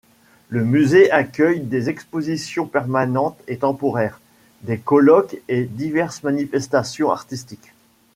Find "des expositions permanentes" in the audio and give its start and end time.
1.59-3.39